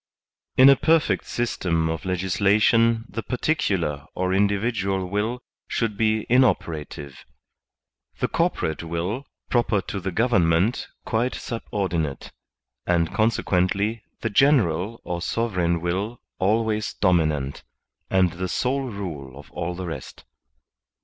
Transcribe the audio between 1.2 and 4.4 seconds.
system of legislation the particular or